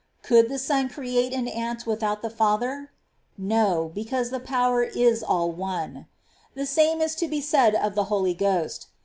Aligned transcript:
Could 0.23 0.49
the 0.49 0.57
Son 0.57 0.89
create 0.89 1.31
an 1.31 1.47
ant 1.47 1.85
without 1.85 2.23
the 2.23 2.31
Father? 2.31 2.89
No; 3.37 3.91
because 3.93 4.31
the 4.31 4.39
power 4.39 4.81
is 4.81 5.21
all 5.21 5.51
one. 5.51 6.07
The 6.55 6.65
same 6.65 7.01
is 7.01 7.13
to 7.17 7.27
be 7.27 7.39
said 7.39 7.75
of 7.75 7.93
the 7.93 8.05
Holy 8.05 8.33
Ghost. 8.33 8.87